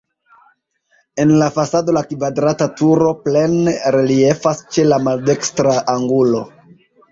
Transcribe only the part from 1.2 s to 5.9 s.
En la fasado la kvadrata turo plene reliefas ĉe la maldekstra